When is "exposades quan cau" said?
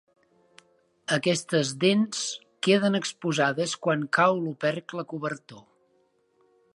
3.01-4.41